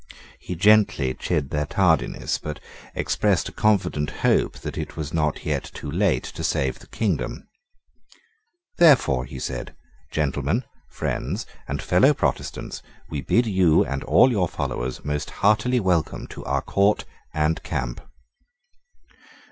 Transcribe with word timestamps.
He 0.39 0.55
gently 0.55 1.13
chid 1.13 1.51
their 1.51 1.67
tardiness, 1.67 2.39
but 2.39 2.59
expressed 2.95 3.49
a 3.49 3.51
confident 3.51 4.09
hope 4.25 4.57
that 4.61 4.75
it 4.75 4.97
was 4.97 5.13
not 5.13 5.45
yet 5.45 5.65
too 5.75 5.91
late 5.91 6.23
to 6.23 6.43
save 6.43 6.79
the 6.79 6.87
kingdom. 6.87 7.47
"Therefore," 8.79 9.25
he 9.25 9.37
said, 9.37 9.75
"gentlemen, 10.11 10.63
friends, 10.89 11.45
and 11.67 11.83
fellow 11.83 12.15
Protestants, 12.15 12.81
we 13.11 13.21
bid 13.21 13.45
you 13.45 13.85
and 13.85 14.03
all 14.05 14.31
your 14.31 14.47
followers 14.49 15.05
most 15.05 15.29
heartily 15.45 15.79
welcome 15.79 16.25
to 16.29 16.43
our 16.45 16.63
court 16.63 17.05
and 17.35 17.61
camp." 17.61 18.01